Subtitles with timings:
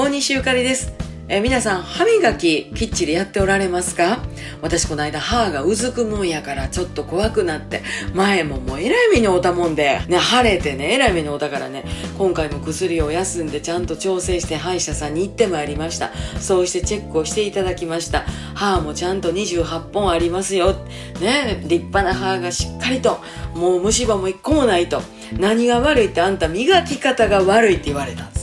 [0.00, 0.94] 大西ゆかりです。
[1.28, 4.20] え皆さん、歯磨ききっちりやっておられますか？
[4.62, 7.82] 私この間歯がうずくもんやからちょっと怖くなって、
[8.14, 11.84] 前ももうえらい目に遭うたもんで、ね、腫れてね、えらい目に遭うたからね、
[12.16, 16.12] 今回も薬を休んでちゃんと調整して歯医者さんに行ってまいりました。
[16.40, 18.24] そうしてチェックをしていただきました。
[18.54, 20.72] 歯もちゃんと28本ありますよ。
[21.20, 23.20] ね、立派な歯がしっかりと、
[23.54, 25.02] もう虫歯も一個もないと。
[25.38, 28.39] 何が悪いってあんた磨き方が悪いって言われたんです。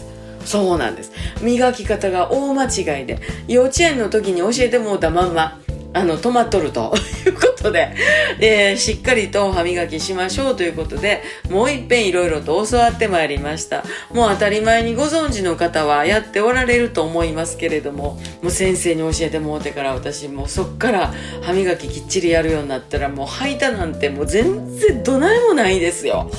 [0.47, 1.11] そうなんです。
[1.41, 3.19] 磨き方が大間違いで、
[3.49, 5.59] 幼稚園の時に教えてもうたまんま、
[5.93, 6.93] あの、止まっとると
[7.25, 7.93] いうことで、
[8.39, 13.83] えーしっかりと歯磨きしましょうということで、もういっぺんいろいろと教わってまいりました。
[14.13, 26.29] もう当たり前にご存知の方はやっておられると思いますけれども、もう先生に教えてもうてから私もうそっから歯磨ききっちりやるようになったらもう吐いたなんてもう全然どないもないですよ。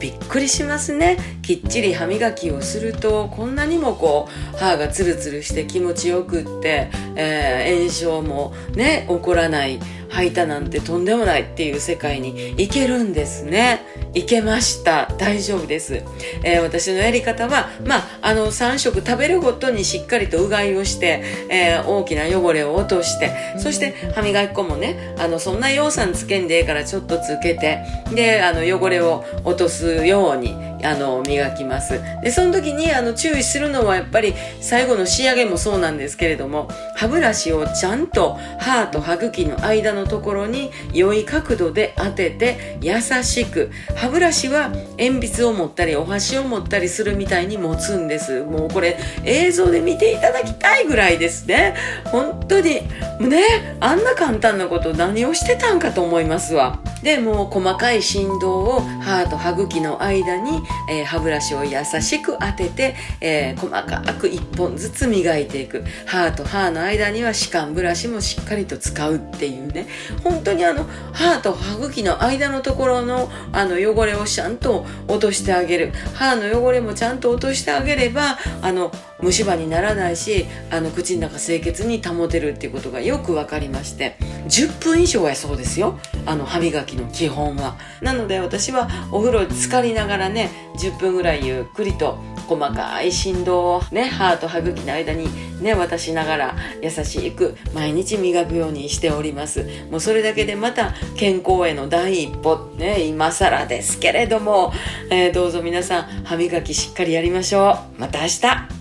[0.00, 1.16] びっくりしますね。
[1.42, 9.78] きっちり歯磨きをするとこんなにもこう歯がツルツルして気持ちよくって、えー炎症もね起こらない。
[10.10, 13.84] 吐いたなんてとんでもないっていう世界に行けるんですね。
[14.14, 15.06] 行けました。
[15.18, 16.02] 大丈夫です、
[16.42, 32.00] えー私のやり方はまああの3食食べるごとにしっかりとうがいをして、えー大きな汚れを落としてそして歯磨き粉もねあのそんな養酸つけんでええからちょっとつけてであの汚れを落とすようにあの磨きます。
[32.22, 48.42] でその時にあの注意するのはやっぱり最後の仕上げもそうなんですけれども歯ブラシをちゃんと歯と歯茎の間のところに良い角度で当てて優しく歯ブラシは鉛筆を持ったりお箸を持ったりするみたいに持つんです。
[48.42, 51.74] もうこれ映像で見ていただきたいぐらいですね。
[52.06, 52.82] 本当に
[53.20, 56.78] ねあんな簡単なこと何をしてたんかと思いますわ。
[57.02, 65.84] でもう細かい振動を歯と歯茎の間に、えー歯ブラシを優しく当てて、えー細かく1本ずつ磨いていく。
[66.06, 69.86] 歯と歯の間には歯間ブラシもしっかりと使うっていうね。
[70.22, 75.92] 本当にあの歯と歯茎の間のところのあの汚れをちゃんと落としてあげる。
[76.14, 78.92] 歯の汚れもちゃんと落としてあげればあの
[79.22, 84.16] 虫歯にならないしあの口の中清潔に保てるっていうことがよく分かりまして
[84.48, 85.98] 10分以上やそうですよ。
[86.26, 87.76] あの歯磨きの基本は。
[88.02, 95.28] なので私はお風呂に浸かりながらね10分ぐらいゆっくりと細かい振動をね歯と歯茎の間に
[95.62, 99.64] ね渡しながら優しく毎日磨くようにしております。
[99.90, 104.72] もうそれだけでまた健康への第一歩ね今更ですけれども、
[105.10, 108.00] えーどうぞ皆さん歯磨きしっかりやりましょう。
[108.00, 108.79] また明日。